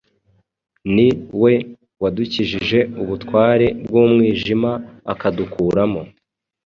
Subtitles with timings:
[0.93, 1.07] Ni
[1.41, 1.53] we
[2.01, 4.71] wadukijije ubutware bw’umwijima,
[5.13, 6.01] akadukuramo